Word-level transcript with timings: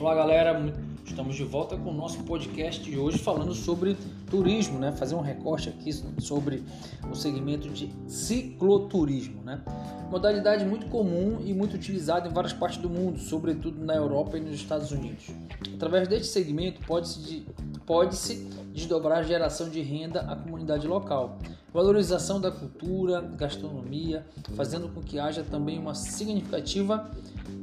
Olá 0.00 0.14
galera, 0.14 0.58
estamos 1.04 1.36
de 1.36 1.44
volta 1.44 1.76
com 1.76 1.90
o 1.90 1.92
nosso 1.92 2.22
podcast 2.24 2.82
de 2.82 2.96
hoje 2.96 3.18
falando 3.18 3.52
sobre 3.52 3.98
turismo, 4.30 4.78
né? 4.78 4.92
Fazer 4.92 5.14
um 5.14 5.20
recorte 5.20 5.68
aqui 5.68 5.92
sobre 6.18 6.64
o 7.10 7.14
segmento 7.14 7.68
de 7.68 7.92
cicloturismo, 8.08 9.42
né? 9.42 9.62
Modalidade 10.10 10.64
muito 10.64 10.86
comum 10.86 11.42
e 11.44 11.52
muito 11.52 11.74
utilizada 11.74 12.26
em 12.26 12.32
várias 12.32 12.54
partes 12.54 12.78
do 12.78 12.88
mundo, 12.88 13.18
sobretudo 13.18 13.84
na 13.84 13.94
Europa 13.94 14.38
e 14.38 14.40
nos 14.40 14.54
Estados 14.54 14.90
Unidos. 14.90 15.26
Através 15.74 16.08
deste 16.08 16.28
segmento 16.28 16.80
pode-se 16.86 17.44
pode-se 17.90 18.36
desdobrar 18.72 19.18
a 19.18 19.22
geração 19.24 19.68
de 19.68 19.80
renda 19.80 20.20
à 20.20 20.36
comunidade 20.36 20.86
local, 20.86 21.40
valorização 21.74 22.40
da 22.40 22.48
cultura, 22.48 23.20
gastronomia, 23.20 24.24
fazendo 24.54 24.88
com 24.90 25.00
que 25.00 25.18
haja 25.18 25.42
também 25.42 25.76
uma 25.76 25.92
significativa 25.92 27.10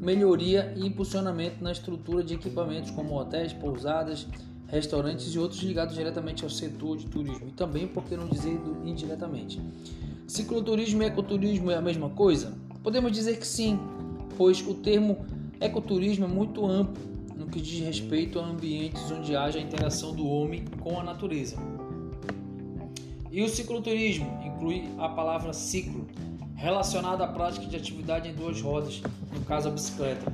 melhoria 0.00 0.72
e 0.76 0.86
impulsionamento 0.86 1.62
na 1.62 1.72
estrutura 1.72 2.24
de 2.24 2.32
equipamentos 2.32 2.90
como 2.90 3.20
hotéis, 3.20 3.52
pousadas, 3.52 4.26
restaurantes 4.66 5.34
e 5.34 5.38
outros 5.38 5.60
ligados 5.62 5.94
diretamente 5.94 6.42
ao 6.42 6.48
setor 6.48 6.96
de 6.96 7.04
turismo 7.04 7.46
e 7.48 7.52
também, 7.52 7.86
por 7.86 8.02
que 8.04 8.16
não 8.16 8.26
dizer, 8.26 8.58
indiretamente. 8.82 9.60
Cicloturismo 10.26 11.02
e 11.02 11.06
ecoturismo 11.06 11.70
é 11.70 11.74
a 11.74 11.82
mesma 11.82 12.08
coisa? 12.08 12.54
Podemos 12.82 13.12
dizer 13.12 13.38
que 13.38 13.46
sim, 13.46 13.78
pois 14.38 14.66
o 14.66 14.72
termo 14.72 15.26
ecoturismo 15.60 16.24
é 16.24 16.28
muito 16.28 16.64
amplo 16.64 17.13
no 17.36 17.46
que 17.46 17.60
diz 17.60 17.84
respeito 17.84 18.38
a 18.38 18.44
ambientes 18.44 19.10
onde 19.10 19.36
haja 19.36 19.58
a 19.58 19.62
interação 19.62 20.14
do 20.14 20.26
homem 20.26 20.64
com 20.80 20.98
a 20.98 21.02
natureza. 21.02 21.56
E 23.30 23.42
o 23.42 23.48
cicloturismo 23.48 24.40
inclui 24.44 24.88
a 24.98 25.08
palavra 25.08 25.52
ciclo, 25.52 26.06
relacionada 26.54 27.24
à 27.24 27.28
prática 27.28 27.66
de 27.66 27.76
atividade 27.76 28.28
em 28.28 28.34
duas 28.34 28.60
rodas, 28.60 29.02
no 29.32 29.40
caso 29.40 29.68
a 29.68 29.72
bicicleta, 29.72 30.32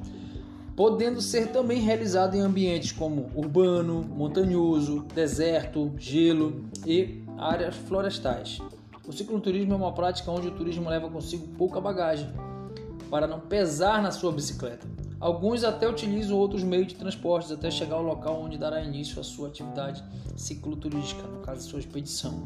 podendo 0.76 1.20
ser 1.20 1.48
também 1.48 1.80
realizado 1.80 2.34
em 2.36 2.40
ambientes 2.40 2.92
como 2.92 3.30
urbano, 3.34 4.02
montanhoso, 4.02 5.06
deserto, 5.14 5.92
gelo 5.98 6.64
e 6.86 7.24
áreas 7.38 7.74
florestais. 7.74 8.60
O 9.06 9.12
cicloturismo 9.12 9.72
é 9.72 9.76
uma 9.76 9.92
prática 9.92 10.30
onde 10.30 10.48
o 10.48 10.52
turismo 10.52 10.88
leva 10.88 11.08
consigo 11.08 11.48
pouca 11.56 11.80
bagagem 11.80 12.28
para 13.10 13.26
não 13.26 13.40
pesar 13.40 14.02
na 14.02 14.12
sua 14.12 14.30
bicicleta. 14.30 14.86
Alguns 15.20 15.64
até 15.64 15.86
utilizam 15.86 16.38
outros 16.38 16.64
meios 16.64 16.86
de 16.86 16.94
transporte 16.94 17.52
até 17.52 17.70
chegar 17.70 17.96
ao 17.96 18.02
local 18.02 18.40
onde 18.40 18.56
dará 18.56 18.82
início 18.82 19.20
à 19.20 19.22
sua 19.22 19.48
atividade 19.48 20.02
cicloturística, 20.34 21.22
no 21.28 21.40
caso, 21.40 21.60
a 21.60 21.70
sua 21.70 21.78
expedição. 21.78 22.42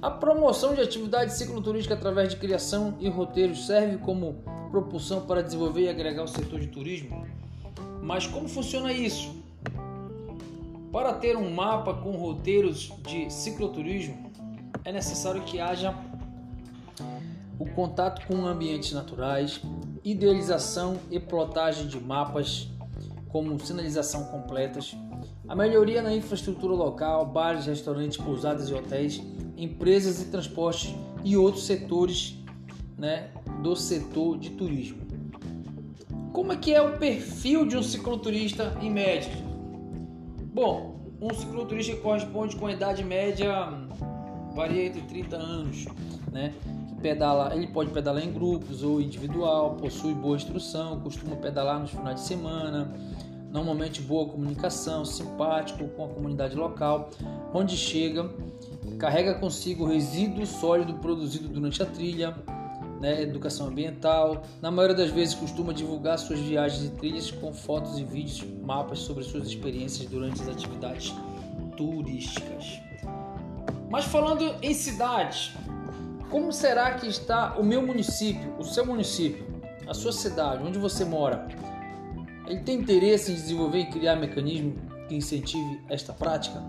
A 0.00 0.10
promoção 0.10 0.74
de 0.74 0.80
atividade 0.80 1.34
cicloturística 1.34 1.94
através 1.94 2.30
de 2.30 2.36
criação 2.36 2.94
e 3.00 3.08
roteiros 3.08 3.66
serve 3.66 3.98
como 3.98 4.36
propulsão 4.70 5.26
para 5.26 5.42
desenvolver 5.42 5.82
e 5.82 5.88
agregar 5.88 6.22
o 6.22 6.28
setor 6.28 6.60
de 6.60 6.68
turismo. 6.68 7.26
Mas 8.00 8.28
como 8.28 8.48
funciona 8.48 8.92
isso? 8.92 9.34
Para 10.92 11.14
ter 11.14 11.36
um 11.36 11.52
mapa 11.52 11.94
com 11.94 12.12
roteiros 12.12 12.92
de 13.02 13.28
cicloturismo, 13.28 14.30
é 14.84 14.92
necessário 14.92 15.42
que 15.42 15.58
haja 15.60 15.94
o 17.60 17.66
contato 17.66 18.26
com 18.26 18.46
ambientes 18.46 18.90
naturais, 18.92 19.60
idealização 20.02 20.96
e 21.10 21.20
plotagem 21.20 21.86
de 21.86 22.00
mapas, 22.00 22.68
como 23.28 23.60
sinalização 23.60 24.24
completas, 24.24 24.96
a 25.46 25.54
melhoria 25.54 26.00
na 26.00 26.12
infraestrutura 26.14 26.74
local, 26.74 27.26
bares, 27.26 27.66
restaurantes, 27.66 28.16
pousadas 28.16 28.70
e 28.70 28.74
hotéis, 28.74 29.22
empresas 29.58 30.22
e 30.22 30.30
transportes 30.30 30.94
e 31.22 31.36
outros 31.36 31.66
setores 31.66 32.38
né, 32.96 33.28
do 33.62 33.76
setor 33.76 34.38
de 34.38 34.50
turismo. 34.50 35.02
Como 36.32 36.54
é 36.54 36.56
que 36.56 36.72
é 36.72 36.80
o 36.80 36.96
perfil 36.96 37.66
de 37.66 37.76
um 37.76 37.82
cicloturista 37.82 38.74
em 38.80 38.90
média? 38.90 39.32
Bom, 40.54 40.98
um 41.20 41.34
cicloturista 41.34 41.94
corresponde 41.96 42.56
com 42.56 42.66
a 42.66 42.72
idade 42.72 43.04
média 43.04 43.68
varia 44.54 44.86
entre 44.86 45.02
30 45.02 45.36
anos, 45.36 45.86
né? 46.32 46.54
pedala, 47.00 47.54
ele 47.54 47.66
pode 47.66 47.90
pedalar 47.90 48.22
em 48.22 48.32
grupos 48.32 48.82
ou 48.82 49.00
individual, 49.00 49.76
possui 49.76 50.14
boa 50.14 50.36
instrução, 50.36 51.00
costuma 51.00 51.36
pedalar 51.36 51.80
nos 51.80 51.90
finais 51.90 52.16
de 52.16 52.26
semana, 52.26 52.92
normalmente 53.50 54.00
boa 54.02 54.28
comunicação, 54.28 55.04
simpático 55.04 55.88
com 55.88 56.04
a 56.04 56.08
comunidade 56.08 56.54
local, 56.54 57.10
onde 57.52 57.76
chega, 57.76 58.30
carrega 58.98 59.34
consigo 59.34 59.86
resíduo 59.86 60.46
sólido 60.46 60.94
produzido 60.94 61.48
durante 61.48 61.82
a 61.82 61.86
trilha, 61.86 62.36
né, 63.00 63.22
educação 63.22 63.68
ambiental. 63.68 64.42
Na 64.60 64.70
maioria 64.70 64.96
das 64.96 65.10
vezes 65.10 65.34
costuma 65.34 65.72
divulgar 65.72 66.18
suas 66.18 66.38
viagens 66.38 66.84
e 66.84 66.90
trilhas 66.90 67.30
com 67.30 67.52
fotos 67.52 67.98
e 67.98 68.04
vídeos, 68.04 68.44
mapas 68.62 69.00
sobre 69.00 69.24
suas 69.24 69.48
experiências 69.48 70.08
durante 70.08 70.40
as 70.42 70.48
atividades 70.48 71.14
turísticas. 71.76 72.78
Mas 73.90 74.04
falando 74.04 74.54
em 74.62 74.72
cidades, 74.72 75.52
como 76.30 76.52
será 76.52 76.94
que 76.94 77.08
está 77.08 77.56
o 77.58 77.64
meu 77.64 77.84
município, 77.84 78.54
o 78.58 78.64
seu 78.64 78.86
município, 78.86 79.44
a 79.86 79.92
sua 79.92 80.12
cidade, 80.12 80.62
onde 80.62 80.78
você 80.78 81.04
mora? 81.04 81.48
Ele 82.46 82.60
tem 82.60 82.78
interesse 82.78 83.32
em 83.32 83.34
desenvolver 83.34 83.80
e 83.80 83.86
criar 83.86 84.16
mecanismos 84.16 84.74
que 85.08 85.14
incentive 85.16 85.80
esta 85.88 86.12
prática? 86.12 86.62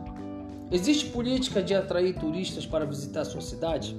Existe 0.72 1.05
política 1.11 1.61
de 1.61 1.75
atrair 1.75 2.17
turistas 2.17 2.66
para 2.66 2.85
visitar 2.85 3.22
a 3.22 3.25
sua 3.25 3.41
cidade? 3.41 3.95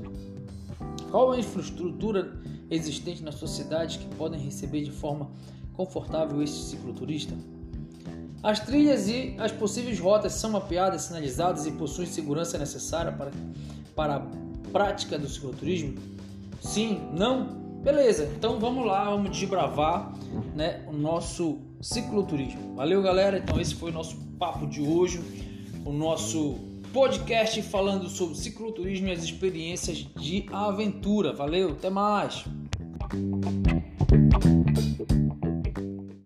Qual 1.10 1.30
a 1.30 1.38
infraestrutura 1.38 2.40
existente 2.68 3.22
na 3.22 3.30
sua 3.30 3.48
cidade 3.48 3.98
que 3.98 4.14
podem 4.16 4.40
receber 4.40 4.82
de 4.82 4.90
forma 4.90 5.30
confortável 5.74 6.42
este 6.42 6.58
cicloturista? 6.58 7.34
As 8.42 8.58
trilhas 8.58 9.08
e 9.08 9.36
as 9.38 9.52
possíveis 9.52 10.00
rotas 10.00 10.32
são 10.32 10.50
mapeadas, 10.50 11.02
sinalizadas 11.02 11.66
e 11.66 11.70
possuem 11.72 12.08
segurança 12.08 12.58
necessária 12.58 13.12
para, 13.12 13.30
para 13.94 14.26
prática 14.72 15.19
do 15.19 15.28
cicloturismo? 15.28 15.94
Sim? 16.60 17.00
Não? 17.12 17.60
Beleza, 17.83 18.31
então 18.37 18.60
vamos 18.60 18.87
lá, 18.87 19.10
vamos 19.10 19.37
desbravar 19.37 20.12
né, 20.55 20.84
o 20.87 20.93
nosso 20.93 21.59
cicloturismo. 21.81 22.77
Valeu, 22.77 23.03
galera? 23.03 23.38
Então 23.38 23.60
esse 23.60 23.75
foi 23.75 23.91
o 23.91 23.94
nosso 23.94 24.16
papo 24.38 24.66
de 24.66 24.81
hoje, 24.81 25.21
o 25.84 25.93
nosso 25.93 26.56
podcast 26.93 27.60
falando 27.62 28.09
sobre 28.09 28.37
cicloturismo 28.37 29.09
e 29.09 29.12
as 29.12 29.25
experiências 29.25 30.06
de 30.16 30.47
aventura. 30.53 31.33
Valeu, 31.33 31.71
até 31.71 31.91
mais! 31.91 32.44